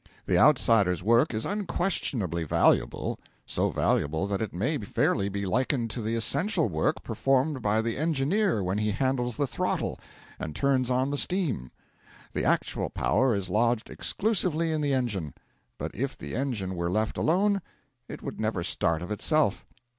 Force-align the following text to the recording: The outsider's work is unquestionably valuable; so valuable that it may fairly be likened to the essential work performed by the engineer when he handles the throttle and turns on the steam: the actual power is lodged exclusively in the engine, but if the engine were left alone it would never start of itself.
The 0.25 0.35
outsider's 0.35 1.03
work 1.03 1.31
is 1.31 1.45
unquestionably 1.45 2.43
valuable; 2.43 3.19
so 3.45 3.69
valuable 3.69 4.25
that 4.25 4.41
it 4.41 4.51
may 4.51 4.79
fairly 4.79 5.29
be 5.29 5.45
likened 5.45 5.91
to 5.91 6.01
the 6.01 6.15
essential 6.15 6.67
work 6.67 7.03
performed 7.03 7.61
by 7.61 7.83
the 7.83 7.97
engineer 7.97 8.63
when 8.63 8.79
he 8.79 8.89
handles 8.89 9.37
the 9.37 9.45
throttle 9.45 9.99
and 10.39 10.55
turns 10.55 10.89
on 10.89 11.11
the 11.11 11.17
steam: 11.17 11.69
the 12.33 12.43
actual 12.45 12.89
power 12.89 13.35
is 13.35 13.47
lodged 13.47 13.91
exclusively 13.91 14.71
in 14.71 14.81
the 14.81 14.91
engine, 14.91 15.35
but 15.77 15.93
if 15.93 16.17
the 16.17 16.35
engine 16.35 16.73
were 16.73 16.89
left 16.89 17.15
alone 17.15 17.61
it 18.07 18.23
would 18.23 18.39
never 18.41 18.63
start 18.63 19.03
of 19.03 19.11
itself. 19.11 19.67